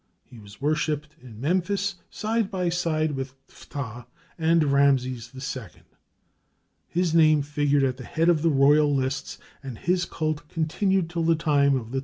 [0.23, 5.63] He was worshipped in Memphis, side by side with Phtah and Ramses II.;
[6.87, 11.21] his name figured at the head of the royal lists, and his cult continued till
[11.23, 11.99] the time of the Ptolemies.